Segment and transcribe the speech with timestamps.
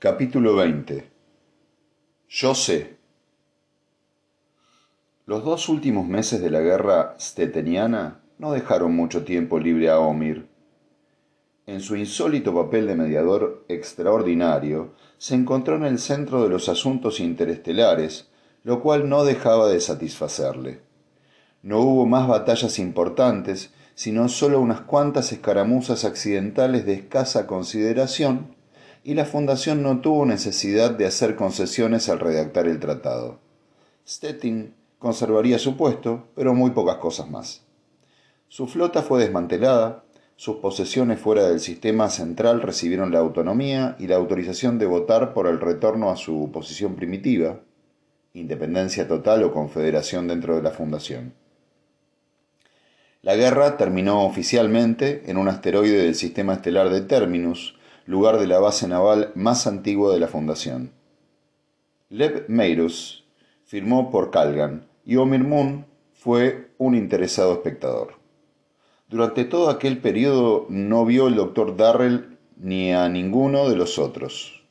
[0.00, 1.10] Capítulo 20
[2.28, 2.98] Yo sé.
[5.26, 10.46] Los dos últimos meses de la guerra steteniana no dejaron mucho tiempo libre a Omir.
[11.66, 17.18] En su insólito papel de mediador extraordinario, se encontró en el centro de los asuntos
[17.18, 18.30] interestelares,
[18.62, 20.80] lo cual no dejaba de satisfacerle.
[21.62, 28.56] No hubo más batallas importantes, sino solo unas cuantas escaramuzas accidentales de escasa consideración,
[29.08, 33.38] y la Fundación no tuvo necesidad de hacer concesiones al redactar el tratado.
[34.06, 37.62] Stettin conservaría su puesto, pero muy pocas cosas más.
[38.48, 40.04] Su flota fue desmantelada,
[40.36, 45.46] sus posesiones fuera del sistema central recibieron la autonomía y la autorización de votar por
[45.46, 47.60] el retorno a su posición primitiva,
[48.34, 51.32] independencia total o confederación dentro de la Fundación.
[53.22, 57.77] La guerra terminó oficialmente en un asteroide del sistema estelar de Terminus,
[58.08, 60.92] lugar de la base naval más antigua de la Fundación.
[62.08, 63.26] Lev Meirus
[63.66, 68.14] firmó por Kalgan y Omir Moon fue un interesado espectador.
[69.10, 74.64] Durante todo aquel periodo no vio el doctor Darrell ni a ninguno de los otros.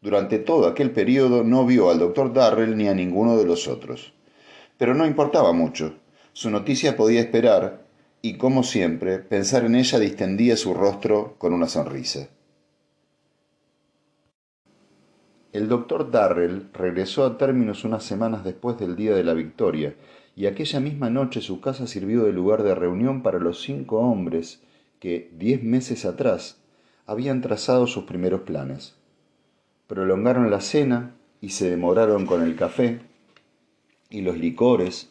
[0.00, 4.14] Durante todo aquel periodo no vio al doctor Darrell ni a ninguno de los otros.
[4.78, 5.96] Pero no importaba mucho.
[6.32, 7.84] Su noticia podía esperar
[8.22, 12.30] y, como siempre, pensar en ella distendía su rostro con una sonrisa.
[15.58, 19.96] El doctor Darrell regresó a términos unas semanas después del día de la victoria,
[20.36, 24.62] y aquella misma noche su casa sirvió de lugar de reunión para los cinco hombres
[25.00, 26.60] que, diez meses atrás,
[27.06, 28.94] habían trazado sus primeros planes.
[29.88, 33.00] Prolongaron la cena y se demoraron con el café
[34.10, 35.10] y los licores,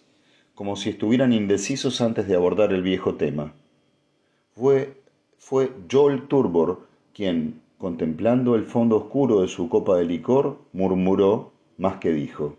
[0.55, 3.51] como si estuvieran indecisos antes de abordar el viejo tema.
[4.55, 4.93] Fue,
[5.37, 11.97] fue Joel Turbor quien, contemplando el fondo oscuro de su copa de licor, murmuró más
[11.97, 12.57] que dijo.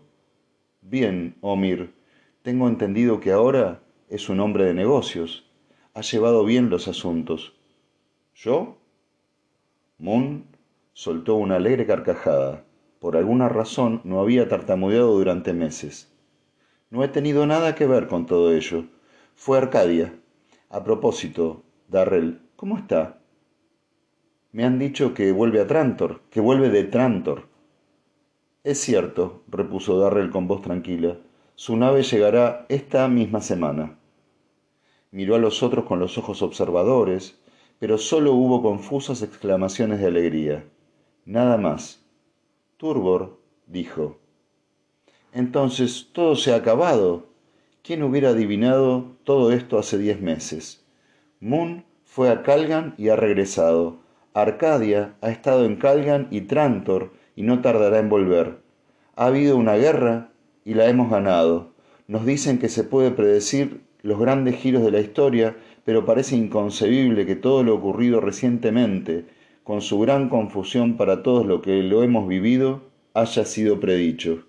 [0.81, 1.93] Bien, Omir,
[2.41, 5.45] tengo entendido que ahora es un hombre de negocios.
[5.93, 7.53] Ha llevado bien los asuntos.
[8.33, 8.77] ¿Yo?
[9.97, 10.45] Moon
[10.93, 12.63] soltó una alegre carcajada.
[12.99, 16.11] Por alguna razón no había tartamudeado durante meses.
[16.89, 18.85] No he tenido nada que ver con todo ello.
[19.35, 20.13] Fue Arcadia.
[20.69, 23.18] A propósito, Darrell, ¿cómo está?
[24.51, 27.43] Me han dicho que vuelve a Trantor, que vuelve de Trantor.
[28.63, 31.17] Es cierto, repuso Darrell con voz tranquila.
[31.53, 33.99] Su nave llegará esta misma semana.
[35.11, 37.39] Miró a los otros con los ojos observadores,
[37.77, 40.65] pero solo hubo confusas exclamaciones de alegría.
[41.25, 42.03] Nada más.
[42.77, 44.17] Turbor dijo.
[45.31, 47.27] Entonces todo se ha acabado.
[47.83, 50.83] ¿Quién hubiera adivinado todo esto hace diez meses?
[51.39, 57.41] Moon fue a Calgan y ha regresado Arcadia ha estado en Calgan y Trantor y
[57.41, 58.59] no tardará en volver.
[59.15, 60.29] Ha habido una guerra
[60.63, 61.71] y la hemos ganado.
[62.07, 67.25] Nos dicen que se puede predecir los grandes giros de la historia, pero parece inconcebible
[67.25, 69.25] que todo lo ocurrido recientemente,
[69.63, 74.43] con su gran confusión para todos lo que lo hemos vivido, haya sido predicho.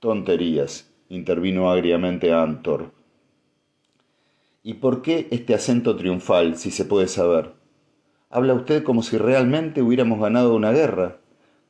[0.00, 2.92] Tonterías, intervino agriamente Antor.
[4.62, 7.57] ¿Y por qué este acento triunfal, si se puede saber?
[8.30, 11.16] Habla usted como si realmente hubiéramos ganado una guerra,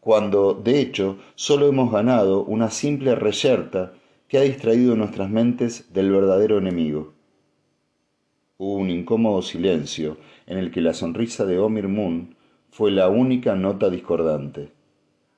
[0.00, 3.92] cuando, de hecho, solo hemos ganado una simple reyerta
[4.26, 7.12] que ha distraído nuestras mentes del verdadero enemigo.
[8.56, 12.34] Hubo un incómodo silencio en el que la sonrisa de Omir Moon
[12.70, 14.72] fue la única nota discordante.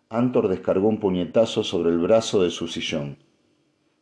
[0.08, 3.18] Antor descargó un puñetazo sobre el brazo de su sillón.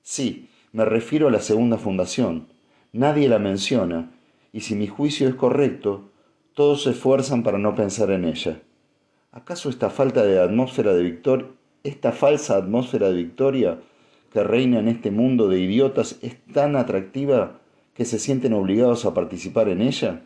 [0.03, 2.47] Sí, me refiero a la segunda fundación.
[2.93, 4.13] Nadie la menciona,
[4.53, 6.11] y si mi juicio es correcto,
[6.59, 8.61] todos se esfuerzan para no pensar en ella.
[9.31, 11.47] ¿Acaso esta falta de atmósfera de victoria,
[11.85, 13.79] esta falsa atmósfera de victoria
[14.33, 17.61] que reina en este mundo de idiotas es tan atractiva
[17.95, 20.25] que se sienten obligados a participar en ella?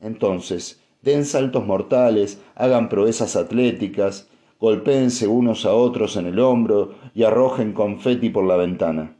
[0.00, 4.28] Entonces, den saltos mortales, hagan proezas atléticas,
[4.60, 9.16] golpéense unos a otros en el hombro y arrojen confeti por la ventana.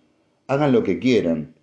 [0.47, 1.55] Hagan lo que quieran,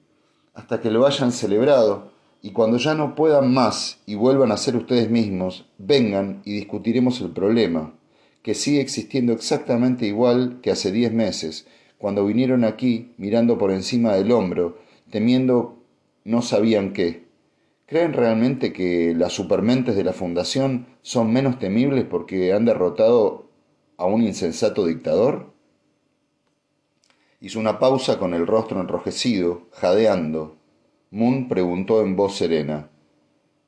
[0.56, 4.76] hasta que lo hayan celebrado y cuando ya no puedan más y vuelvan a ser
[4.76, 7.94] ustedes mismos, vengan y discutiremos el problema,
[8.42, 14.14] que sigue existiendo exactamente igual que hace diez meses, cuando vinieron aquí mirando por encima
[14.14, 15.80] del hombro, temiendo
[16.24, 17.28] no sabían qué.
[17.86, 23.50] ¿Creen realmente que las supermentes de la Fundación son menos temibles porque han derrotado
[23.98, 25.52] a un insensato dictador?
[27.42, 30.59] Hizo una pausa con el rostro enrojecido, jadeando,
[31.12, 32.90] Moon preguntó en voz serena,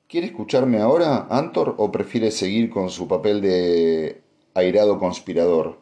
[0.07, 4.21] ¿Quiere escucharme ahora, Antor, o prefiere seguir con su papel de
[4.53, 5.79] airado conspirador?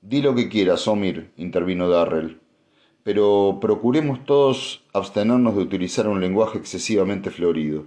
[0.00, 2.40] Di lo que quieras, Omir, intervino Darrell,
[3.04, 7.84] pero procuremos todos abstenernos de utilizar un lenguaje excesivamente florido.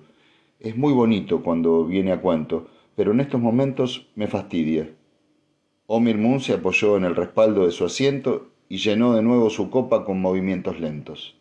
[0.61, 4.91] Es muy bonito cuando viene a cuento, pero en estos momentos me fastidia.
[5.87, 9.69] Omir Moon se apoyó en el respaldo de su asiento y llenó de nuevo su
[9.69, 11.35] copa con movimientos lentos.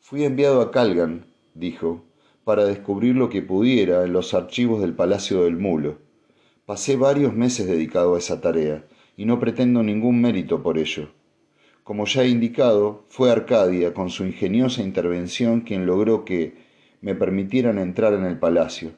[0.00, 2.02] Fui enviado a Calgan, dijo,
[2.44, 5.98] para descubrir lo que pudiera en los archivos del Palacio del Mulo.
[6.64, 8.86] Pasé varios meses dedicado a esa tarea,
[9.16, 11.10] y no pretendo ningún mérito por ello.
[11.84, 16.54] Como ya he indicado, fue Arcadia, con su ingeniosa intervención, quien logró que
[17.00, 18.92] me permitieran entrar en el palacio.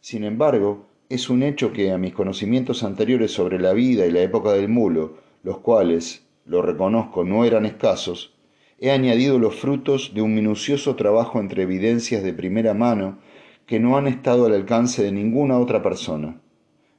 [0.00, 4.22] Sin embargo, es un hecho que a mis conocimientos anteriores sobre la vida y la
[4.22, 8.34] época del mulo, los cuales, lo reconozco, no eran escasos,
[8.80, 13.18] he añadido los frutos de un minucioso trabajo entre evidencias de primera mano
[13.66, 16.40] que no han estado al alcance de ninguna otra persona.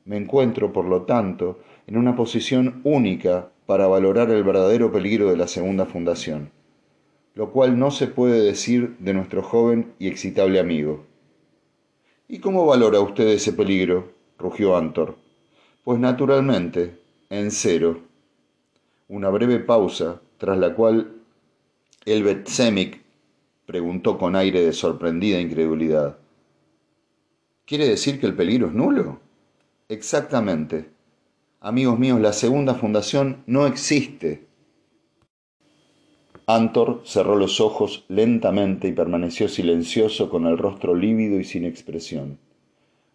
[0.06, 5.38] Me encuentro, por lo tanto, en una posición única para valorar el verdadero peligro de
[5.38, 6.51] la segunda fundación,
[7.33, 11.04] lo cual no se puede decir de nuestro joven y excitable amigo.
[12.28, 14.13] ¿Y cómo valora usted ese peligro?
[14.38, 15.16] rugió Antor.
[15.83, 17.00] Pues naturalmente,
[17.30, 18.01] en cero.
[19.07, 21.20] Una breve pausa, tras la cual
[22.03, 23.03] Elbet Semik
[23.68, 26.18] preguntó con aire de sorprendida incredulidad.
[27.65, 29.19] ¿Quiere decir que el peligro es nulo?
[29.88, 30.89] Exactamente.
[31.59, 34.48] Amigos míos, la segunda fundación no existe.
[36.48, 42.39] Antor cerró los ojos lentamente y permaneció silencioso con el rostro lívido y sin expresión.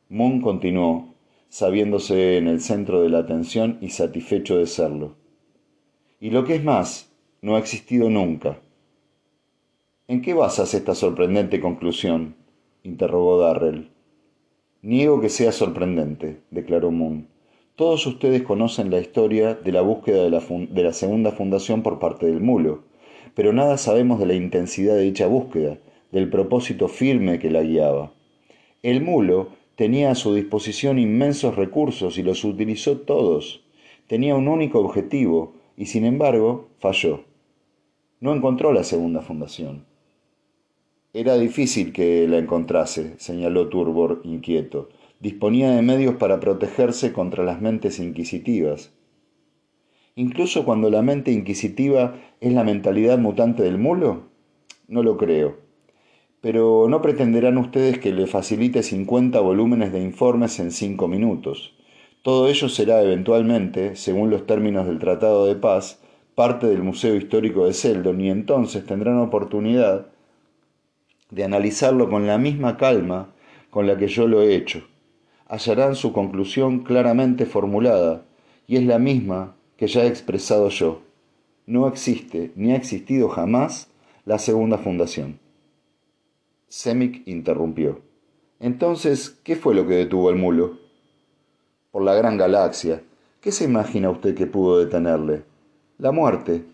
[0.08, 1.12] Moon continuó,
[1.48, 5.16] sabiéndose en el centro de la atención y satisfecho de serlo.
[6.20, 7.10] Y lo que es más,
[7.42, 8.60] no ha existido nunca.
[10.08, 12.36] ¿En qué basas esta sorprendente conclusión?
[12.84, 13.88] interrogó Darrell.
[14.80, 17.26] Niego que sea sorprendente, declaró Moon.
[17.74, 21.98] Todos ustedes conocen la historia de la búsqueda de la, de la, segunda fundación por
[21.98, 22.84] parte del mulo,
[23.34, 25.78] pero nada sabemos de la intensidad de dicha búsqueda,
[26.12, 28.12] del propósito firme que la guiaba.
[28.84, 33.64] El mulo tenía a su disposición inmensos recursos y los utilizó todos.
[34.06, 37.24] Tenía un único objetivo y sin embargo falló.
[38.20, 39.95] No encontró la segunda fundación.
[41.18, 44.90] Era difícil que la encontrase, señaló Turbor inquieto
[45.20, 48.92] disponía de medios para protegerse contra las mentes inquisitivas.
[50.14, 54.24] Incluso cuando la mente inquisitiva es la mentalidad mutante del mulo?
[54.88, 55.56] No lo creo.
[56.40, 61.74] Pero no pretenderán ustedes que le facilite 50 volúmenes de informes en cinco minutos.
[62.22, 66.00] Todo ello será eventualmente, según los términos del Tratado de Paz,
[66.34, 70.08] parte del Museo Histórico de Seldon y entonces tendrán oportunidad
[71.30, 73.34] de analizarlo con la misma calma
[73.70, 74.82] con la que yo lo he hecho
[75.48, 78.24] hallarán su conclusión claramente formulada,
[78.66, 81.02] y es la misma que ya he expresado yo.
[81.66, 83.88] No existe, ni ha existido jamás,
[84.24, 85.38] la segunda fundación.
[86.68, 88.00] Semic interrumpió.
[88.58, 90.78] Entonces, ¿qué fue lo que detuvo al mulo?
[91.92, 93.02] Por la gran galaxia.
[93.40, 95.44] ¿Qué se imagina usted que pudo detenerle?
[95.98, 96.64] La muerte,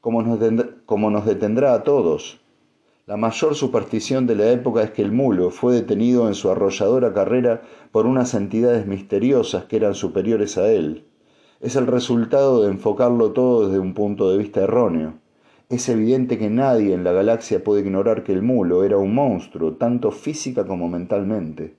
[0.00, 0.38] como nos,
[0.84, 2.41] como nos detendrá a todos.
[3.04, 7.12] La mayor superstición de la época es que el mulo fue detenido en su arrolladora
[7.12, 11.04] carrera por unas entidades misteriosas que eran superiores a él.
[11.60, 15.14] Es el resultado de enfocarlo todo desde un punto de vista erróneo.
[15.68, 19.72] Es evidente que nadie en la galaxia puede ignorar que el mulo era un monstruo,
[19.72, 21.74] tanto física como mentalmente.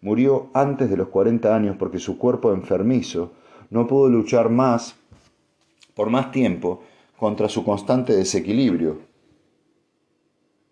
[0.00, 3.32] Murió antes de los cuarenta años porque su cuerpo enfermizo
[3.70, 4.94] no pudo luchar más,
[5.94, 6.84] por más tiempo,
[7.16, 9.09] contra su constante desequilibrio,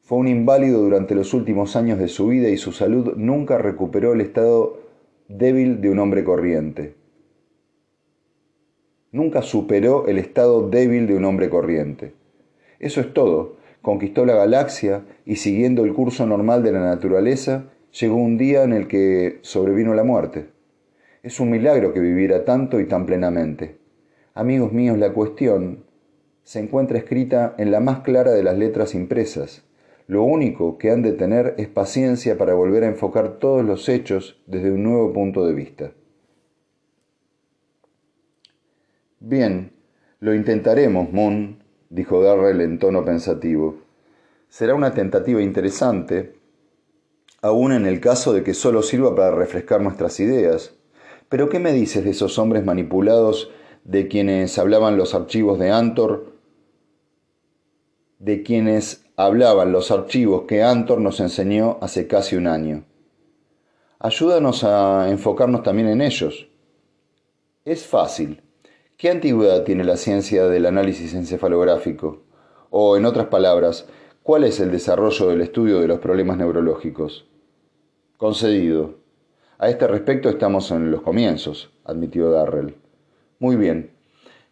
[0.08, 4.14] fue un inválido durante los últimos años de su vida y su salud nunca recuperó
[4.14, 4.80] el estado
[5.28, 6.94] débil de un hombre corriente.
[9.12, 12.14] Nunca superó el estado débil de un hombre corriente.
[12.78, 13.56] Eso es todo.
[13.82, 18.72] Conquistó la galaxia y siguiendo el curso normal de la naturaleza, llegó un día en
[18.72, 20.46] el que sobrevino la muerte.
[21.22, 23.76] Es un milagro que viviera tanto y tan plenamente.
[24.32, 25.84] Amigos míos, la cuestión
[26.44, 29.67] se encuentra escrita en la más clara de las letras impresas
[30.08, 34.40] lo único que han de tener es paciencia para volver a enfocar todos los hechos
[34.46, 35.92] desde un nuevo punto de vista.
[39.20, 39.74] Bien,
[40.20, 43.76] lo intentaremos, Moon, dijo Darrell en tono pensativo.
[44.48, 46.36] Será una tentativa interesante,
[47.42, 50.74] aun en el caso de que solo sirva para refrescar nuestras ideas.
[51.28, 53.50] Pero ¿qué me dices de esos hombres manipulados
[53.84, 56.32] de quienes hablaban los archivos de Antor,
[58.18, 62.84] de quienes hablaban los archivos que Antor nos enseñó hace casi un año.
[63.98, 66.48] Ayúdanos a enfocarnos también en ellos.
[67.64, 68.44] Es fácil.
[68.96, 72.22] ¿Qué antigüedad tiene la ciencia del análisis encefalográfico?
[72.70, 73.88] O, en otras palabras,
[74.22, 77.26] ¿cuál es el desarrollo del estudio de los problemas neurológicos?
[78.18, 78.98] Concedido.
[79.58, 82.76] A este respecto estamos en los comienzos, admitió Darrell.
[83.40, 83.90] Muy bien.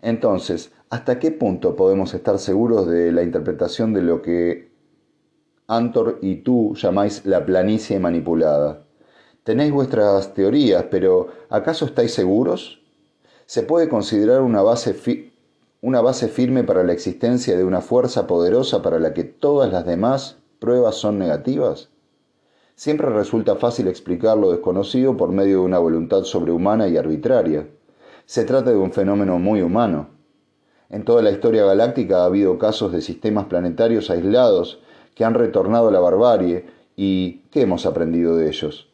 [0.03, 4.71] Entonces, ¿hasta qué punto podemos estar seguros de la interpretación de lo que
[5.69, 8.85] Antor y tú llamáis la planicie manipulada?
[9.43, 12.81] Tenéis vuestras teorías, pero ¿acaso estáis seguros?
[13.47, 15.33] ¿Se puede considerar una base,
[15.81, 19.87] una base firme para la existencia de una fuerza poderosa para la que todas las
[19.87, 21.91] demás pruebas son negativas?
[22.75, 27.69] Siempre resulta fácil explicar lo desconocido por medio de una voluntad sobrehumana y arbitraria.
[28.27, 30.16] Se trata de un fenómeno muy humano.
[30.89, 34.81] En toda la historia galáctica ha habido casos de sistemas planetarios aislados
[35.15, 36.67] que han retornado a la barbarie
[36.97, 38.89] y ¿qué hemos aprendido de ellos?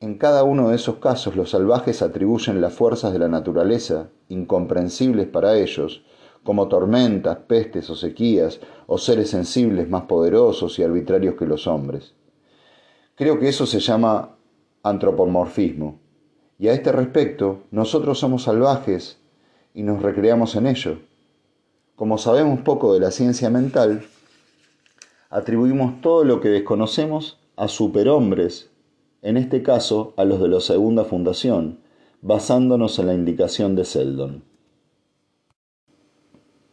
[0.00, 5.28] En cada uno de esos casos los salvajes atribuyen las fuerzas de la naturaleza, incomprensibles
[5.28, 6.02] para ellos,
[6.42, 12.14] como tormentas, pestes o sequías, o seres sensibles más poderosos y arbitrarios que los hombres.
[13.14, 14.36] Creo que eso se llama
[14.82, 16.00] antropomorfismo.
[16.58, 19.18] Y a este respecto, nosotros somos salvajes
[19.74, 20.98] y nos recreamos en ello.
[22.00, 24.06] Como sabemos poco de la ciencia mental,
[25.28, 28.70] atribuimos todo lo que desconocemos a superhombres,
[29.20, 31.80] en este caso a los de la segunda fundación,
[32.22, 34.42] basándonos en la indicación de Seldon.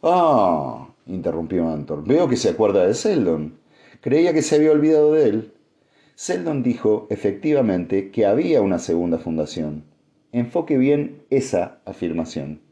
[0.02, 3.58] Ah, interrumpió Antor, veo que se acuerda de Seldon.
[4.00, 5.52] Creía que se había olvidado de él.
[6.14, 9.84] Seldon dijo efectivamente que había una segunda fundación.
[10.32, 12.66] Enfoque bien esa afirmación.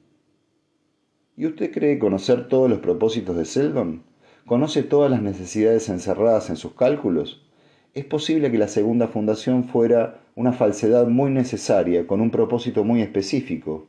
[1.38, 4.04] ¿Y usted cree conocer todos los propósitos de Seldon?
[4.46, 7.46] ¿Conoce todas las necesidades encerradas en sus cálculos?
[7.92, 13.02] Es posible que la segunda fundación fuera una falsedad muy necesaria, con un propósito muy
[13.02, 13.86] específico.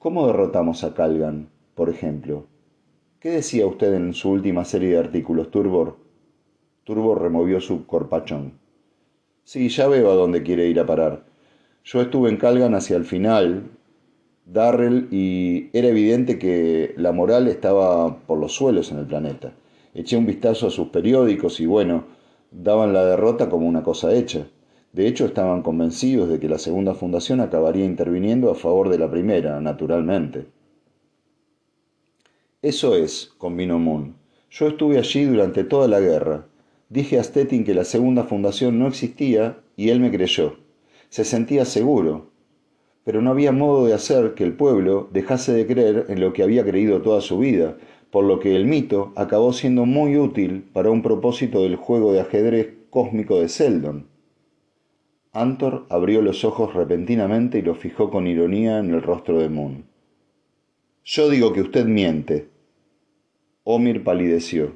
[0.00, 2.46] ¿Cómo derrotamos a Calgan, por ejemplo?
[3.20, 5.96] ¿Qué decía usted en su última serie de artículos, Turbor?
[6.82, 8.54] Turbor removió su corpachón.
[9.44, 11.24] Sí, ya veo a dónde quiere ir a parar.
[11.84, 13.70] Yo estuve en Calgan hacia el final,
[14.44, 19.52] Darrell, y era evidente que la moral estaba por los suelos en el planeta.
[19.94, 22.04] Eché un vistazo a sus periódicos y bueno,
[22.50, 24.46] daban la derrota como una cosa hecha.
[24.92, 29.10] De hecho, estaban convencidos de que la segunda fundación acabaría interviniendo a favor de la
[29.10, 30.46] primera, naturalmente.
[32.62, 34.16] Eso es, convino Moon.
[34.50, 36.46] Yo estuve allí durante toda la guerra.
[36.88, 40.56] Dije a Stettin que la segunda fundación no existía y él me creyó.
[41.08, 42.29] Se sentía seguro.
[43.10, 46.44] Pero no había modo de hacer que el pueblo dejase de creer en lo que
[46.44, 47.76] había creído toda su vida,
[48.12, 52.20] por lo que el mito acabó siendo muy útil para un propósito del juego de
[52.20, 54.06] ajedrez cósmico de Seldon.
[55.32, 59.86] Antor abrió los ojos repentinamente y los fijó con ironía en el rostro de Moon.
[61.02, 62.46] Yo digo que usted miente.
[63.64, 64.74] Omir palideció.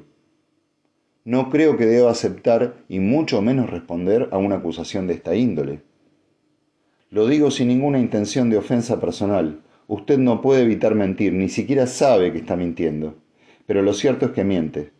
[1.23, 5.83] No creo que deba aceptar y mucho menos responder a una acusación de esta índole.
[7.15, 9.61] Lo digo sin ninguna intención de ofensa personal.
[9.87, 13.15] Usted no puede evitar mentir, ni siquiera sabe que está mintiendo.
[13.65, 14.91] Pero lo cierto es que miente.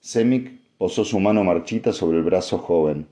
[0.00, 3.06] Semik posó su mano marchita sobre el brazo joven.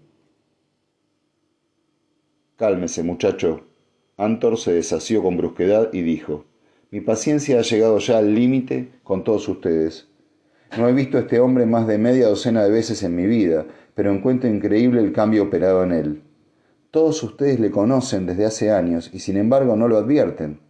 [2.56, 3.66] Cálmese, muchacho.
[4.16, 6.47] Antor se desasió con brusquedad y dijo,
[6.90, 10.09] Mi paciencia ha llegado ya al límite con todos ustedes.
[10.78, 13.66] No he visto a este hombre más de media docena de veces en mi vida,
[13.94, 16.23] pero encuentro increíble el cambio operado en él.
[16.90, 20.61] Todos ustedes le conocen desde hace años y sin embargo no lo advierten.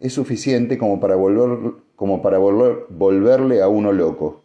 [0.00, 4.42] Es suficiente como para, volver, como para volver, volverle a uno loco.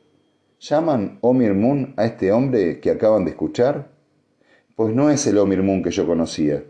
[0.62, 3.89] ¿Llaman Omir Moon a este hombre que acaban de escuchar?
[4.75, 6.63] Pues no es el Omir Moon que yo conocía.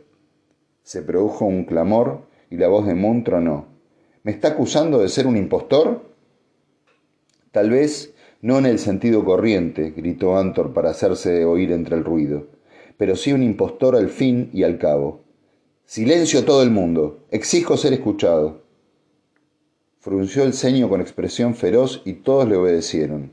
[0.81, 3.67] Se produjo un clamor y la voz de Moon tronó.
[4.23, 6.01] ¿Me está acusando de ser un impostor?
[7.51, 12.47] Tal vez no en el sentido corriente, gritó Antor para hacerse oír entre el ruido,
[13.01, 15.23] pero sí un impostor al fin y al cabo.
[15.85, 17.25] Silencio todo el mundo.
[17.31, 18.61] Exijo ser escuchado.
[19.97, 23.31] Frunció el ceño con expresión feroz y todos le obedecieron.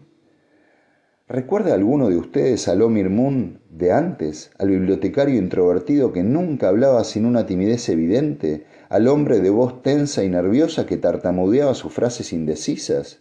[1.28, 7.04] ¿Recuerda alguno de ustedes al Omir Moon de antes, al bibliotecario introvertido que nunca hablaba
[7.04, 12.32] sin una timidez evidente, al hombre de voz tensa y nerviosa que tartamudeaba sus frases
[12.32, 13.20] indecisas?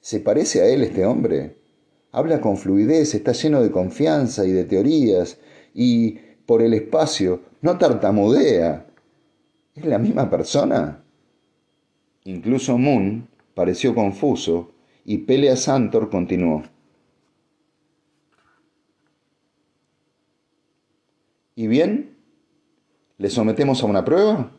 [0.00, 1.58] ¿Se parece a él este hombre?
[2.10, 5.38] Habla con fluidez, está lleno de confianza y de teorías,
[5.76, 6.12] y
[6.46, 8.86] por el espacio, no tartamudea.
[9.74, 11.04] ¿Es la misma persona?
[12.24, 14.72] Incluso Moon pareció confuso
[15.04, 16.62] y Pelea Santor continuó.
[21.54, 22.16] ¿Y bien?
[23.18, 24.52] ¿Le sometemos a una prueba?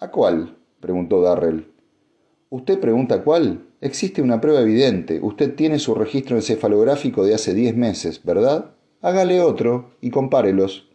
[0.00, 0.56] ¿A cuál?
[0.80, 1.68] preguntó Darrell.
[2.50, 3.64] Usted pregunta cuál.
[3.80, 5.20] Existe una prueba evidente.
[5.22, 8.75] Usted tiene su registro encefalográfico de hace diez meses, ¿verdad?
[9.06, 10.90] Hágale otro y compárelos.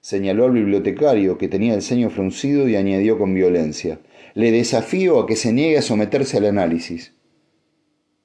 [0.00, 4.00] Señaló al bibliotecario, que tenía el ceño fruncido, y añadió con violencia.
[4.32, 7.12] Le desafío a que se niegue a someterse al análisis.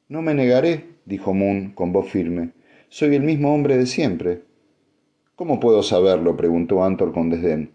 [0.08, 2.52] No me negaré, dijo Moon con voz firme.
[2.88, 4.44] Soy el mismo hombre de siempre.
[5.36, 6.38] ¿Cómo puedo saberlo?
[6.38, 7.72] preguntó Antor con desdén.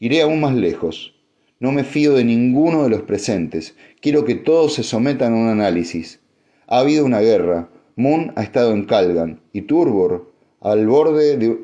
[0.00, 1.14] Iré aún más lejos.
[1.60, 3.76] No me fío de ninguno de los presentes.
[4.00, 6.18] Quiero que todos se sometan a un análisis.
[6.66, 7.68] Ha habido una guerra.
[7.96, 11.58] Moon ha estado en Calgan y Turbor al borde de,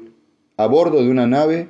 [0.57, 1.69] a bordo de una nave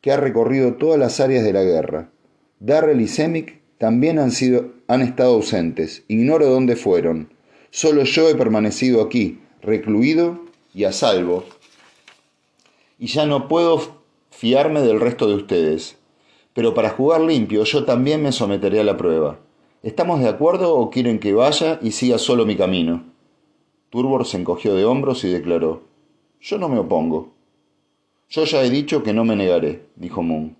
[0.00, 2.10] que ha recorrido todas las áreas de la guerra.
[2.58, 6.04] Darrell y Semic también han, sido, han estado ausentes.
[6.08, 7.28] Ignoro dónde fueron.
[7.70, 10.40] Solo yo he permanecido aquí, recluido
[10.74, 11.44] y a salvo.
[12.98, 15.96] Y ya no puedo fiarme del resto de ustedes.
[16.54, 19.38] Pero para jugar limpio yo también me someteré a la prueba.
[19.82, 23.15] ¿Estamos de acuerdo o quieren que vaya y siga solo mi camino?
[23.96, 25.84] Turbor se encogió de hombros y declaró
[26.38, 27.32] Yo no me opongo.
[28.28, 30.54] Yo ya he dicho que no me negaré, dijo Moon.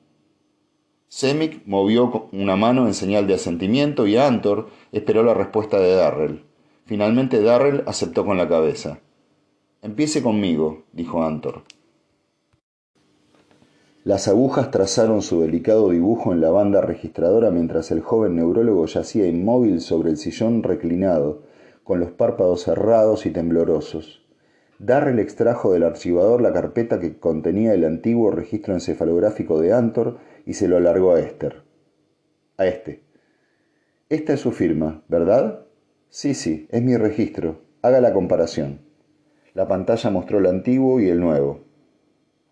[1.08, 6.44] Semic movió una mano en señal de asentimiento y Antor esperó la respuesta de Darrell.
[6.86, 9.00] Finalmente Darrell aceptó con la cabeza.
[9.82, 11.64] Empiece conmigo, dijo Antor.
[14.02, 19.26] Las agujas trazaron su delicado dibujo en la banda registradora mientras el joven neurólogo yacía
[19.26, 21.42] inmóvil sobre el sillón reclinado,
[21.86, 24.26] con los párpados cerrados y temblorosos.
[24.80, 30.54] Darrell extrajo del archivador la carpeta que contenía el antiguo registro encefalográfico de Antor y
[30.54, 31.62] se lo alargó a Esther.
[32.56, 33.04] A este.
[34.08, 35.60] Esta es su firma, ¿verdad?
[36.08, 37.60] Sí, sí, es mi registro.
[37.82, 38.80] Haga la comparación.
[39.54, 41.60] La pantalla mostró el antiguo y el nuevo.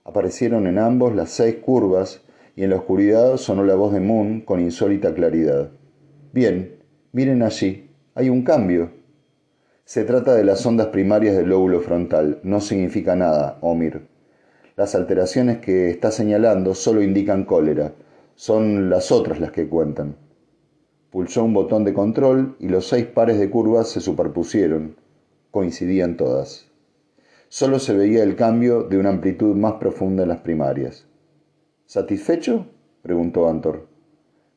[0.05, 2.23] Aparecieron en ambos las seis curvas
[2.55, 5.73] y en la oscuridad sonó la voz de Moon con insólita claridad.
[6.32, 6.76] Bien,
[7.11, 9.02] miren allí, hay un cambio.
[9.86, 12.40] Se trata de las ondas primarias del lóbulo frontal.
[12.42, 14.06] No significa nada, Omir.
[14.76, 17.92] Las alteraciones que está señalando solo indican cólera.
[18.34, 20.16] Son las otras las que cuentan.
[21.10, 24.97] Pulsó un botón de control y los seis pares de curvas se superpusieron.
[25.50, 26.66] Coincidían todas.
[27.49, 31.06] Solo se veía el cambio de una amplitud más profunda en las primarias.
[31.84, 32.66] ¿Satisfecho?
[33.02, 33.86] preguntó Antor.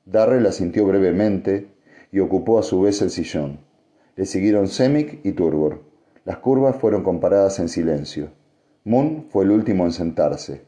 [0.06, 1.68] Darrell asintió brevemente
[2.14, 3.67] y ocupó a su vez el sillón.
[4.18, 5.84] Le siguieron Semic y Turbor.
[6.26, 8.32] Las curvas fueron comparadas en silencio.
[8.84, 10.64] Moon fue el último en sentarse.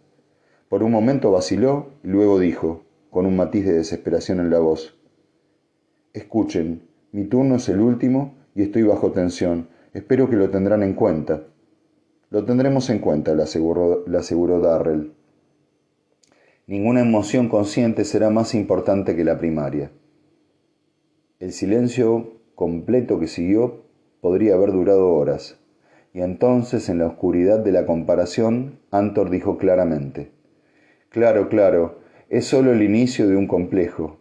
[0.70, 4.96] Por un momento vaciló y luego dijo, con un matiz de desesperación en la voz,
[6.14, 9.70] Escuchen, mi turno es el último y estoy bajo tensión.
[9.94, 11.44] Espero que lo tendrán en cuenta.
[12.30, 15.14] Lo tendremos en cuenta, le le aseguró Darrell.
[16.68, 19.92] Ninguna emoción consciente será más importante que la primaria.
[21.40, 23.86] El silencio completo que siguió
[24.20, 25.58] podría haber durado horas.
[26.14, 30.32] Y entonces, en la oscuridad de la comparación, Antor dijo claramente,
[31.08, 34.18] Claro, claro, es solo el inicio de un complejo.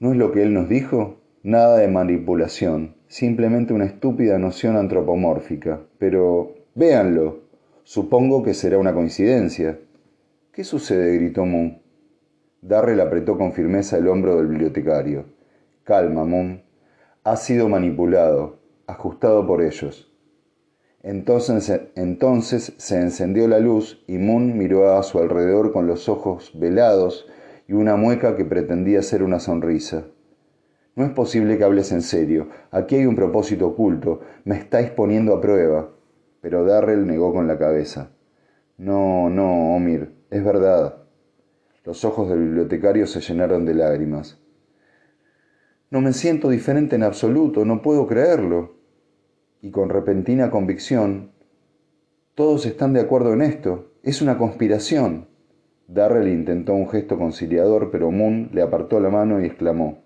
[0.00, 1.18] ¿No es lo que él nos dijo?
[1.44, 5.82] Nada de manipulación, simplemente una estúpida noción antropomórfica.
[5.98, 7.42] Pero, véanlo,
[7.84, 9.78] supongo que será una coincidencia.
[10.50, 11.14] ¿Qué sucede?
[11.14, 11.78] gritó Moon.
[12.60, 15.33] Darrell apretó con firmeza el hombro del bibliotecario.
[15.84, 16.62] Calma, Moon.
[17.24, 20.10] Ha sido manipulado, ajustado por ellos.
[21.02, 26.52] Entonces, entonces se encendió la luz y Moon miró a su alrededor con los ojos
[26.54, 27.26] velados
[27.68, 30.06] y una mueca que pretendía ser una sonrisa.
[30.96, 32.48] No es posible que hables en serio.
[32.70, 34.20] Aquí hay un propósito oculto.
[34.44, 35.90] Me estáis poniendo a prueba.
[36.40, 38.10] Pero Darrell negó con la cabeza.
[38.78, 41.02] No, no, Omir, es verdad.
[41.84, 44.43] Los ojos del bibliotecario se llenaron de lágrimas.
[45.94, 48.72] No me siento diferente en absoluto, no puedo creerlo.
[49.62, 51.30] Y con repentina convicción,
[52.34, 55.28] todos están de acuerdo en esto, es una conspiración.
[55.86, 60.02] Darrell intentó un gesto conciliador, pero Moon le apartó la mano y exclamó,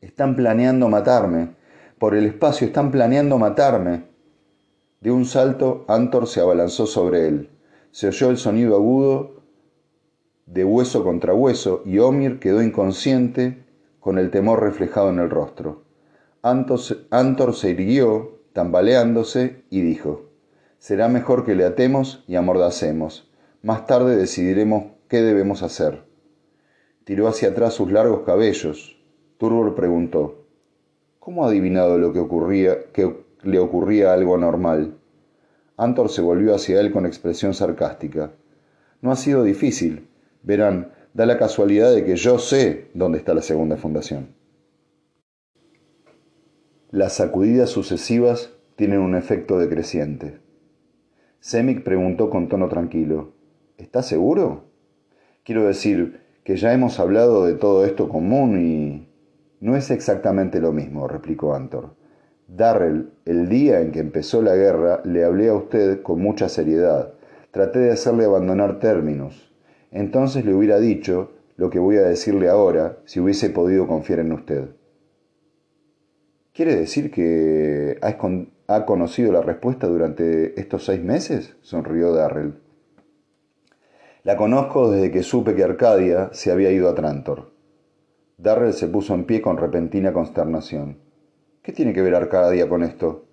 [0.00, 1.50] Están planeando matarme,
[1.98, 4.04] por el espacio están planeando matarme.
[5.02, 7.50] De un salto, Antor se abalanzó sobre él.
[7.90, 9.42] Se oyó el sonido agudo
[10.46, 13.65] de hueso contra hueso y Omir quedó inconsciente
[14.06, 15.82] con el temor reflejado en el rostro.
[16.40, 20.30] Antor se irguió, tambaleándose, y dijo,
[20.78, 23.28] Será mejor que le atemos y amordacemos.
[23.62, 26.04] Más tarde decidiremos qué debemos hacer.
[27.02, 28.96] Tiró hacia atrás sus largos cabellos.
[29.38, 30.46] Turbor preguntó,
[31.18, 34.98] ¿Cómo ha adivinado lo que ocurría, que le ocurría algo anormal?
[35.76, 38.30] Antor se volvió hacia él con expresión sarcástica.
[39.00, 40.06] No ha sido difícil.
[40.44, 44.34] Verán, da la casualidad de que yo sé dónde está la segunda fundación.
[46.90, 50.40] Las sacudidas sucesivas tienen un efecto decreciente.
[51.40, 53.32] Semik preguntó con tono tranquilo,
[53.78, 54.64] ¿Estás seguro?
[55.42, 59.08] Quiero decir que ya hemos hablado de todo esto común y...
[59.60, 61.94] No es exactamente lo mismo, replicó Antor.
[62.46, 67.14] Darrell, el día en que empezó la guerra, le hablé a usted con mucha seriedad.
[67.52, 69.45] Traté de hacerle abandonar términos.
[69.96, 74.30] Entonces le hubiera dicho lo que voy a decirle ahora si hubiese podido confiar en
[74.30, 74.68] usted.
[76.52, 81.56] ¿Quiere decir que ha, conocido la respuesta durante estos seis meses?
[81.62, 82.58] sonrió Darrell.
[84.22, 87.52] La conozco desde que supe que Arcadia se había ido a Trantor.
[88.36, 90.98] Darrell se puso en pie con repentina consternación.
[91.62, 93.24] ¿Qué tiene que ver Arcadia con esto?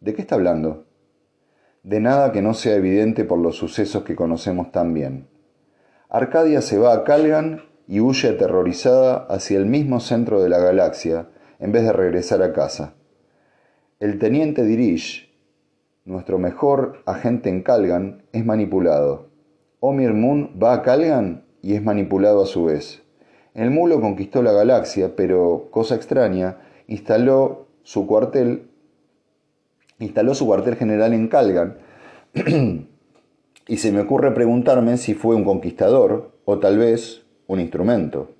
[0.00, 0.84] ¿De qué está hablando?
[1.82, 5.32] De nada que no sea evidente por los sucesos que conocemos tan bien.
[6.14, 11.26] Arcadia se va a Calgan y huye aterrorizada hacia el mismo centro de la galaxia
[11.58, 12.94] en vez de regresar a casa.
[13.98, 15.28] El teniente Dirish,
[16.04, 19.30] nuestro mejor agente en Calgan, es manipulado.
[19.80, 23.02] Omir Moon va a Calgan y es manipulado a su vez.
[23.52, 28.70] El mulo conquistó la galaxia, pero, cosa extraña, instaló su cuartel,
[29.98, 31.78] instaló su cuartel general en Calgan,
[33.66, 38.30] y se me ocurre preguntarme si fue un conquistador o tal vez un instrumento.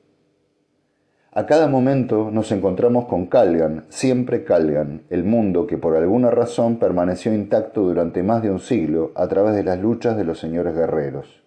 [1.33, 6.79] A cada momento nos encontramos con Calgan, siempre Calgan, el mundo que por alguna razón
[6.79, 10.77] permaneció intacto durante más de un siglo a través de las luchas de los señores
[10.77, 11.43] guerreros.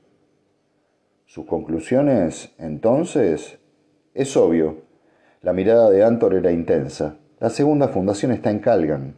[1.26, 3.60] Sus conclusiones, entonces,
[4.14, 4.82] es obvio.
[5.42, 7.16] La mirada de Antor era intensa.
[7.40, 9.16] La segunda fundación está en Calgan.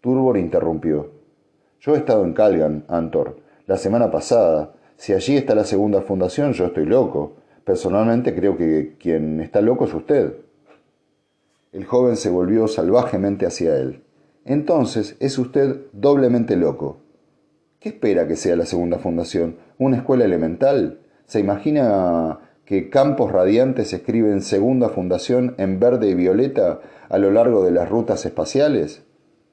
[0.00, 1.10] Turbor interrumpió.
[1.80, 3.38] Yo he estado en Calgan, Antor,
[3.70, 4.72] la semana pasada.
[4.96, 7.36] Si allí está la segunda fundación, yo estoy loco.
[7.62, 10.34] Personalmente creo que quien está loco es usted.
[11.70, 14.02] El joven se volvió salvajemente hacia él.
[14.44, 16.96] Entonces es usted doblemente loco.
[17.78, 19.58] ¿Qué espera que sea la segunda fundación?
[19.78, 20.98] ¿Una escuela elemental?
[21.26, 27.64] ¿Se imagina que Campos Radiantes escriben Segunda Fundación en verde y violeta a lo largo
[27.64, 29.04] de las rutas espaciales?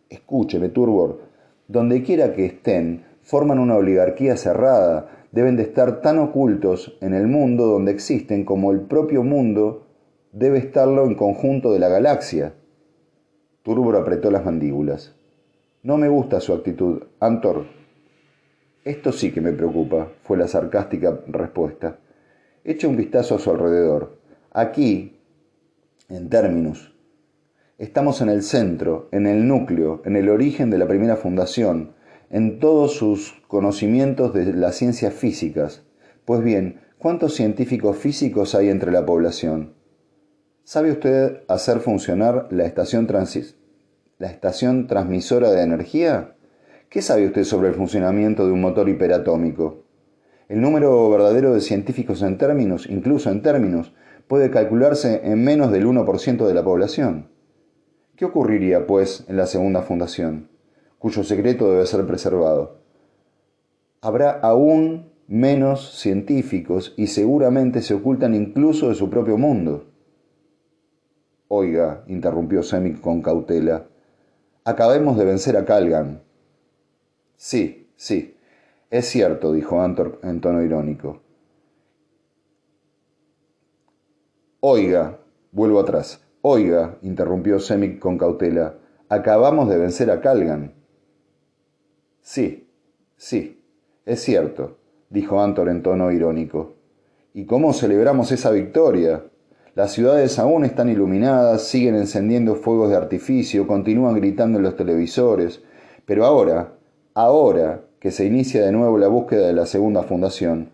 [0.10, 1.21] Escúcheme, Turbor,
[1.67, 7.27] donde quiera que estén, forman una oligarquía cerrada, deben de estar tan ocultos en el
[7.27, 9.85] mundo donde existen como el propio mundo
[10.31, 12.53] debe estarlo en conjunto de la galaxia.
[13.63, 15.13] Turbor apretó las mandíbulas.
[15.83, 17.65] No me gusta su actitud, Antor.
[18.85, 21.97] Esto sí que me preocupa, fue la sarcástica respuesta.
[22.63, 24.19] Echa un vistazo a su alrededor.
[24.53, 25.19] Aquí,
[26.07, 26.95] en términos,
[27.77, 31.96] estamos en el centro, en el núcleo, en el origen de la primera fundación,
[32.29, 35.83] en todos sus conocimientos de las ciencias físicas.
[36.25, 39.73] Pues bien, ¿cuántos científicos físicos hay entre la población?
[40.63, 43.07] ¿Sabe usted hacer funcionar la estación,
[44.19, 46.35] la estación transmisora de energía?
[46.89, 49.83] ¿Qué sabe usted sobre el funcionamiento de un motor hiperatómico?
[50.49, 53.93] El número verdadero de científicos en términos, incluso en términos,
[54.27, 57.29] puede calcularse en menos del 1% de la población.
[58.15, 60.49] ¿Qué ocurriría, pues, en la segunda fundación,
[60.99, 62.79] cuyo secreto debe ser preservado?
[64.01, 69.86] Habrá aún menos científicos y seguramente se ocultan incluso de su propio mundo.
[71.49, 73.88] Oiga, interrumpió Semic con cautela,
[74.63, 76.21] acabemos de vencer a Calgan.
[77.38, 78.36] Sí, sí,
[78.89, 81.21] es cierto, dijo Antor en tono irónico.
[84.60, 85.19] Oiga,
[85.51, 86.21] vuelvo atrás.
[86.41, 88.75] Oiga, interrumpió Semic con cautela,
[89.10, 90.76] acabamos de vencer a Calgan.
[92.29, 92.67] Sí,
[93.15, 93.63] sí,
[94.05, 96.73] es cierto, dijo Antor en tono irónico.
[97.33, 99.23] ¿Y cómo celebramos esa victoria?
[99.75, 105.63] Las ciudades aún están iluminadas, siguen encendiendo fuegos de artificio, continúan gritando en los televisores,
[106.05, 106.73] pero ahora,
[107.13, 110.71] ahora, que se inicia de nuevo la búsqueda de la segunda fundación,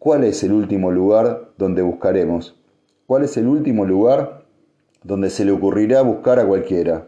[0.00, 2.60] ¿cuál es el último lugar donde buscaremos?
[3.06, 4.44] ¿Cuál es el último lugar
[5.04, 7.06] donde se le ocurrirá buscar a cualquiera?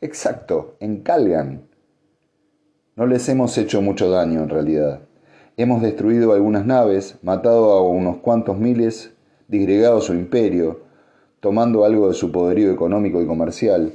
[0.00, 1.67] Exacto, en Calgan.
[2.98, 5.00] No les hemos hecho mucho daño en realidad.
[5.56, 9.14] Hemos destruido algunas naves, matado a unos cuantos miles,
[9.46, 10.80] disgregado su imperio,
[11.40, 13.92] tomando algo de su poderío económico y comercial.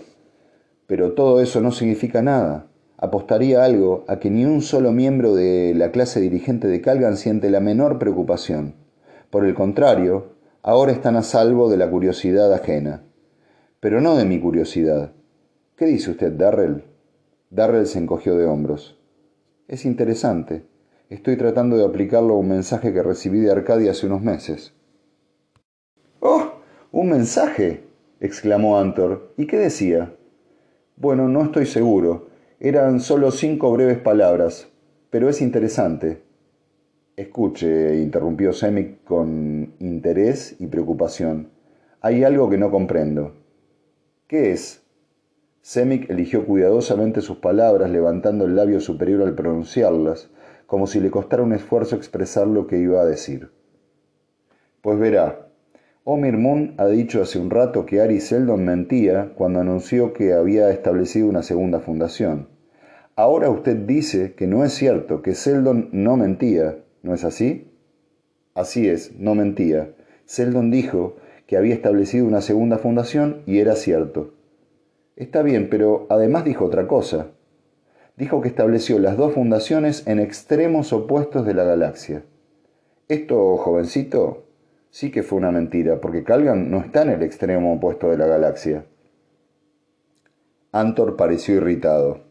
[0.88, 2.68] Pero todo eso no significa nada
[3.04, 7.50] apostaría algo a que ni un solo miembro de la clase dirigente de Calgan siente
[7.50, 8.76] la menor preocupación.
[9.30, 10.28] Por el contrario,
[10.62, 13.04] ahora están a salvo de la curiosidad ajena.
[13.82, 15.12] Pero no de mi curiosidad.
[15.76, 16.93] ¿Qué dice usted, Darrell?
[17.54, 19.00] Darrell se encogió de hombros.
[19.68, 20.66] Es interesante.
[21.10, 24.74] Estoy tratando de aplicarlo a un mensaje que recibí de Arcadia hace unos meses.
[26.20, 26.54] ¡Oh!
[26.92, 27.84] ¿Un mensaje?
[28.20, 29.34] exclamó Antor.
[29.38, 30.16] ¿Y qué decía?
[30.96, 32.30] Bueno, no estoy seguro.
[32.60, 34.68] Eran solo cinco breves palabras,
[35.12, 36.24] pero es interesante.
[37.16, 41.50] Escuche, interrumpió Semic con interés y preocupación.
[42.02, 43.36] Hay algo que no comprendo.
[44.28, 44.83] ¿Qué es?
[45.66, 50.30] Semic eligió cuidadosamente sus palabras, levantando el labio superior al pronunciarlas,
[50.68, 53.50] como si le costara un esfuerzo expresar lo que iba a decir.
[54.82, 55.48] Pues verá,
[56.04, 60.70] Omir Moon ha dicho hace un rato que Ari Seldon mentía cuando anunció que había
[60.70, 62.50] establecido una segunda fundación.
[63.16, 67.72] Ahora usted dice que no es cierto, que Seldon no mentía, ¿no es así?
[68.54, 69.94] Así es, no mentía.
[70.26, 71.16] Seldon dijo
[71.48, 74.34] que había establecido una segunda fundación y era cierto.
[75.16, 77.28] Está bien, pero además dijo otra cosa
[78.16, 82.24] dijo que estableció las dos fundaciones en extremos opuestos de la galaxia.
[83.08, 84.46] Esto, jovencito,
[84.90, 88.28] sí que fue una mentira, porque Calgan no está en el extremo opuesto de la
[88.28, 88.86] galaxia.
[90.72, 92.22] Antor pareció irritado.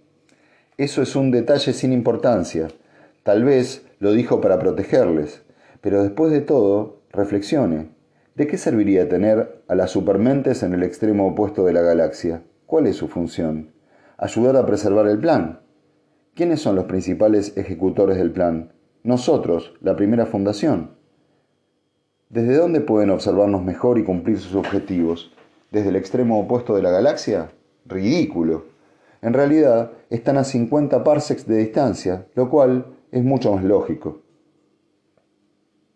[0.77, 2.69] Eso es un detalle sin importancia.
[3.23, 5.43] Tal vez lo dijo para protegerles,
[5.81, 7.91] pero después de todo, reflexione.
[8.35, 12.43] ¿De qué serviría tener a las supermentes en el extremo opuesto de la galaxia?
[12.73, 13.75] ¿Cuál es su función?
[14.17, 15.61] Ayudar a preservar el plan.
[16.33, 18.73] ¿Quiénes son los principales ejecutores del plan?
[19.03, 20.93] Nosotros, la primera fundación.
[22.31, 25.35] ¿Desde dónde pueden observarnos mejor y cumplir sus objetivos?
[25.71, 27.51] ¿Desde el extremo opuesto de la galaxia?
[27.85, 28.65] Ridículo.
[29.21, 34.23] En realidad, están a 50 parsecs de distancia, lo cual es mucho más lógico.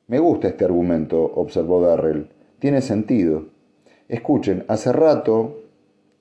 [0.09, 2.29] Me gusta este argumento, observó Darrell.
[2.59, 3.47] Tiene sentido.
[4.09, 5.62] Escuchen, hace rato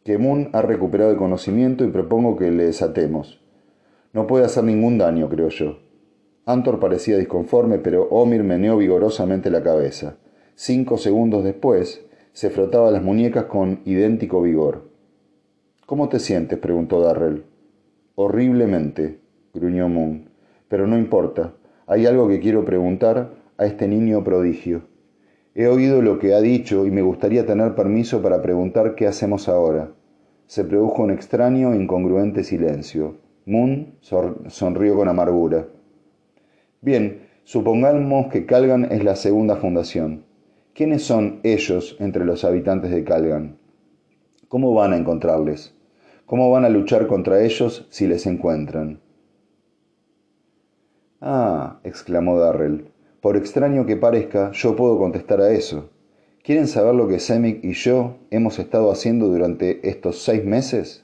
[0.05, 3.41] que Moon ha recuperado el conocimiento y propongo que le desatemos.
[4.13, 5.79] No puede hacer ningún daño, creo yo.
[6.45, 10.17] Antor parecía disconforme, pero Omir meneó vigorosamente la cabeza.
[10.53, 14.91] Cinco segundos después, se frotaba las muñecas con idéntico vigor.
[15.87, 16.59] ¿Cómo te sientes?
[16.59, 17.43] preguntó Darrell.
[18.13, 19.19] Horriblemente,
[19.55, 20.29] gruñó Moon.
[20.67, 21.55] Pero no importa.
[21.87, 24.83] Hay algo que quiero preguntar a este niño prodigio.
[25.57, 29.47] He oído lo que ha dicho y me gustaría tener permiso para preguntar qué hacemos
[29.47, 29.89] ahora.
[30.47, 33.15] Se produjo un extraño e incongruente silencio.
[33.45, 33.95] Moon
[34.47, 35.65] sonrió con amargura.
[36.81, 40.25] Bien, supongamos que Calgan es la segunda fundación.
[40.73, 43.57] ¿Quiénes son ellos entre los habitantes de Calgan?
[44.49, 45.73] ¿Cómo van a encontrarles?
[46.25, 48.99] ¿Cómo van a luchar contra ellos si les encuentran?
[51.21, 52.91] Ah, exclamó Darrell,
[53.25, 55.89] por extraño que parezca, yo puedo contestar a eso.
[56.43, 61.03] ¿Quieren saber lo que Semic y yo hemos estado haciendo durante estos seis meses?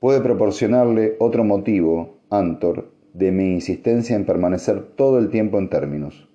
[0.00, 6.26] puede proporcionarle otro motivo, Antor, de mi insistencia en permanecer todo el tiempo en términos.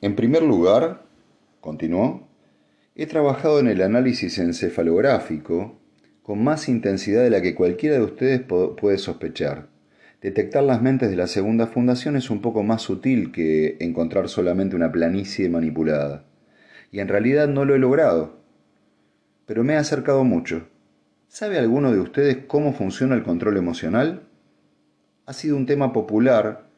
[0.00, 1.04] En primer lugar,
[1.60, 2.26] continuó,
[2.96, 5.76] he trabajado en el análisis encefalográfico
[6.24, 9.75] con más intensidad de la que cualquiera de ustedes puede sospechar.
[10.26, 14.74] Detectar las mentes de la segunda fundación es un poco más sutil que encontrar solamente
[14.74, 16.24] una planicie manipulada.
[16.90, 18.40] Y en realidad no lo he logrado.
[19.46, 20.66] Pero me he acercado mucho.
[21.28, 24.24] ¿Sabe alguno de ustedes cómo funciona el control emocional?
[25.26, 26.70] Ha sido un tema popular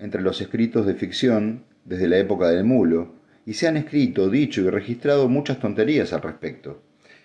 [0.00, 3.14] entre los escritos de ficción desde la época del mulo,
[3.46, 6.82] y se han escrito, dicho y registrado muchas tonterías al respecto.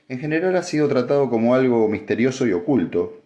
[0.10, 3.25] En general ha sido tratado como algo misterioso y oculto,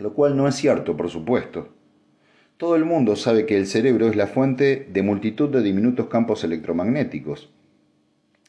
[0.00, 1.68] lo cual no es cierto, por supuesto.
[2.56, 6.44] Todo el mundo sabe que el cerebro es la fuente de multitud de diminutos campos
[6.44, 7.50] electromagnéticos.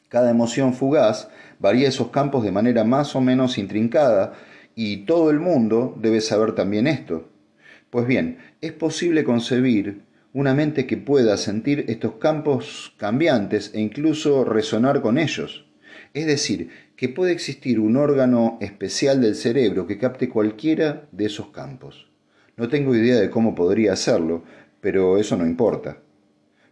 [0.08, 4.34] Cada emoción fugaz varía esos campos de manera más o menos intrincada
[4.74, 7.28] y todo el mundo debe saber también esto.
[7.88, 10.02] Pues bien, es posible concebir
[10.34, 15.66] una mente que pueda sentir estos campos cambiantes e incluso resonar con ellos.
[16.14, 21.48] Es decir, que puede existir un órgano especial del cerebro que capte cualquiera de esos
[21.48, 22.08] campos.
[22.56, 24.44] No tengo idea de cómo podría hacerlo,
[24.80, 25.98] pero eso no importa.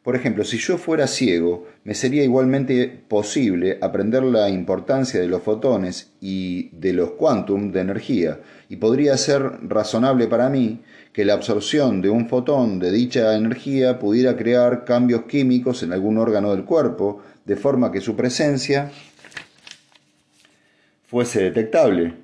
[0.03, 5.43] Por ejemplo, si yo fuera ciego, me sería igualmente posible aprender la importancia de los
[5.43, 10.81] fotones y de los quantum de energía, y podría ser razonable para mí
[11.13, 16.17] que la absorción de un fotón de dicha energía pudiera crear cambios químicos en algún
[16.17, 18.91] órgano del cuerpo, de forma que su presencia
[21.11, 22.15] fuese detectable,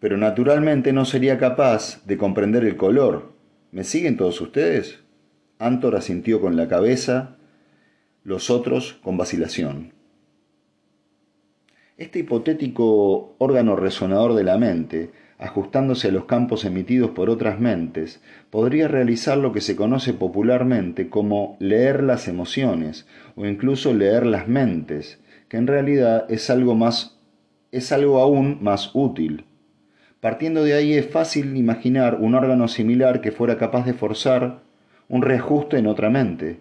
[0.00, 3.34] pero naturalmente no sería capaz de comprender el color.
[3.72, 5.00] ¿Me siguen todos ustedes?
[5.58, 7.36] Antor asintió con la cabeza,
[8.24, 9.92] los otros con vacilación.
[11.98, 15.10] Este hipotético órgano resonador de la mente
[15.42, 21.10] ajustándose a los campos emitidos por otras mentes, podría realizar lo que se conoce popularmente
[21.10, 25.18] como leer las emociones o incluso leer las mentes,
[25.48, 27.18] que en realidad es algo más
[27.72, 29.46] es algo aún más útil.
[30.20, 34.60] Partiendo de ahí es fácil imaginar un órgano similar que fuera capaz de forzar
[35.08, 36.60] un reajuste en otra mente.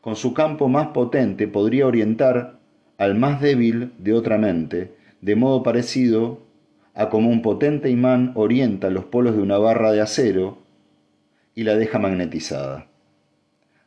[0.00, 2.60] Con su campo más potente podría orientar
[2.98, 6.42] al más débil de otra mente, de modo parecido
[6.94, 10.58] a como un potente imán orienta los polos de una barra de acero
[11.54, 12.86] y la deja magnetizada.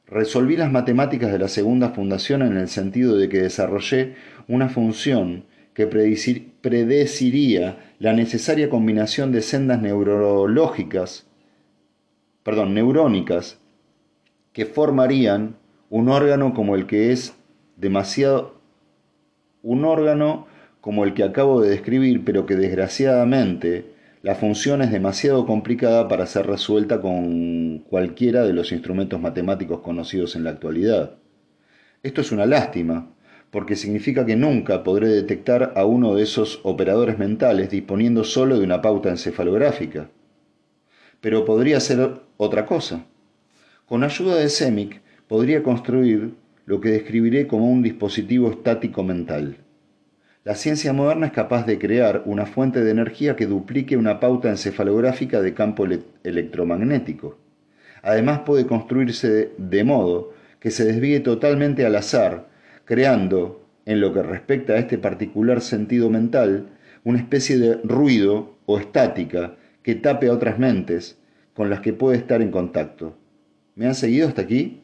[0.08, 4.16] Resolví las matemáticas de la segunda fundación en el sentido de que desarrollé
[4.48, 5.46] una función
[5.80, 11.26] que predeciría la necesaria combinación de sendas neurológicas,
[12.44, 13.62] perdón, neurónicas,
[14.52, 15.56] que formarían
[15.90, 17.34] un órgano como el que es
[17.78, 18.60] demasiado
[19.64, 20.48] un órgano
[20.82, 26.26] como el que acabo de describir, pero que desgraciadamente la función es demasiado complicada para
[26.26, 31.16] ser resuelta con cualquiera de los instrumentos matemáticos conocidos en la actualidad.
[32.04, 33.14] Esto es una lástima,
[33.52, 38.66] porque significa que nunca podré detectar a uno de esos operadores mentales disponiendo solo de
[38.66, 40.10] una pauta encefalográfica.
[41.22, 43.06] Pero podría ser otra cosa.
[43.86, 46.36] Con ayuda de SEMIC podría construir
[46.66, 49.58] lo que describiré como un dispositivo estático mental.
[50.44, 54.50] La ciencia moderna es capaz de crear una fuente de energía que duplique una pauta
[54.50, 55.86] encefalográfica de campo
[56.24, 57.38] electromagnético.
[58.02, 62.48] Además puede construirse de modo que se desvíe totalmente al azar,
[62.90, 66.70] creando, en lo que respecta a este particular sentido mental,
[67.04, 71.16] una especie de ruido o estática que tape a otras mentes
[71.54, 73.16] con las que puede estar en contacto.
[73.76, 74.82] ¿Me han seguido hasta aquí?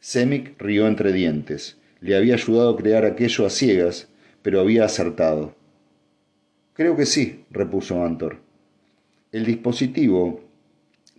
[0.00, 1.78] Semic rió entre dientes.
[2.00, 4.08] Le había ayudado a crear aquello a ciegas
[4.42, 5.54] pero había acertado.
[6.72, 8.38] Creo que sí, repuso Antor.
[9.30, 10.40] El dispositivo,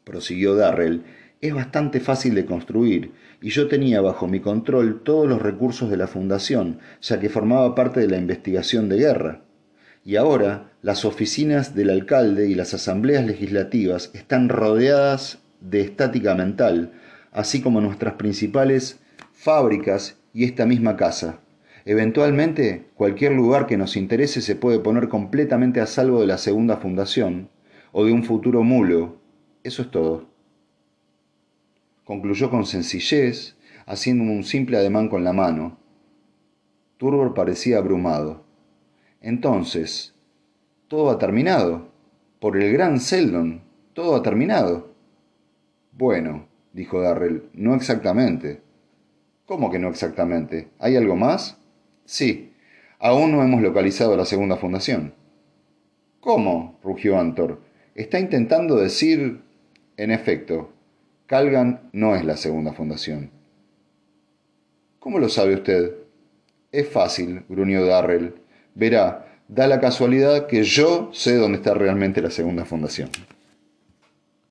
[0.03, 1.03] prosiguió Darrell,
[1.39, 5.97] es bastante fácil de construir, y yo tenía bajo mi control todos los recursos de
[5.97, 9.41] la Fundación, ya que formaba parte de la investigación de guerra.
[10.05, 16.93] Y ahora las oficinas del alcalde y las asambleas legislativas están rodeadas de estática mental,
[17.31, 18.99] así como nuestras principales
[19.33, 21.39] fábricas y esta misma casa.
[21.85, 26.77] Eventualmente, cualquier lugar que nos interese se puede poner completamente a salvo de la segunda
[26.77, 27.49] fundación
[27.91, 29.17] o de un futuro mulo.
[29.63, 30.30] Eso es todo.
[32.11, 35.77] Concluyó con sencillez, haciendo un simple ademán con la mano.
[36.97, 38.43] Turbor parecía abrumado.
[39.21, 40.13] Entonces,
[40.89, 41.87] todo ha terminado.
[42.41, 43.61] Por el gran Seldon,
[43.93, 44.93] todo ha terminado.
[45.93, 48.59] Bueno, dijo Darrell, no exactamente.
[49.45, 50.67] ¿Cómo que no exactamente?
[50.79, 51.59] ¿Hay algo más?
[52.03, 52.51] Sí,
[52.99, 55.13] aún no hemos localizado la segunda fundación.
[56.19, 56.77] ¿Cómo?
[56.83, 57.61] rugió Antor.
[57.95, 59.49] Está intentando decir...
[59.97, 60.71] En efecto,
[61.31, 63.31] Calgan no es la segunda fundación.
[64.99, 65.93] ¿Cómo lo sabe usted?
[66.73, 68.33] Es fácil, gruñó Darrell.
[68.75, 73.07] Verá, da la casualidad que yo sé dónde está realmente la segunda fundación.